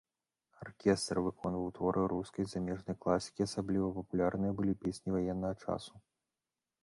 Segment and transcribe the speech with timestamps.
[0.65, 5.93] Аркестр выконваў творы рускай, замежнай класікі, асабліва папулярныя былі песні ваеннага часу.